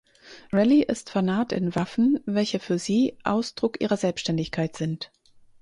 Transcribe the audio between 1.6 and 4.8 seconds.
Waffen, welche für sie Ausdruck ihrer Selbständigkeit